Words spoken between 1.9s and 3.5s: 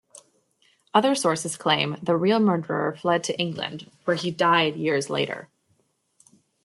the real murderer fled to